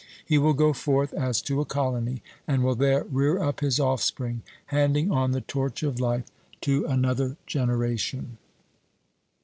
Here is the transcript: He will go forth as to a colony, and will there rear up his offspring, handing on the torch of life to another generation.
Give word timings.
He 0.25 0.39
will 0.39 0.53
go 0.53 0.73
forth 0.73 1.13
as 1.13 1.43
to 1.43 1.61
a 1.61 1.63
colony, 1.65 2.23
and 2.47 2.63
will 2.63 2.73
there 2.73 3.03
rear 3.03 3.37
up 3.37 3.59
his 3.59 3.79
offspring, 3.79 4.41
handing 4.73 5.11
on 5.11 5.29
the 5.29 5.41
torch 5.41 5.83
of 5.83 5.99
life 5.99 6.25
to 6.61 6.87
another 6.87 7.37
generation. 7.45 8.39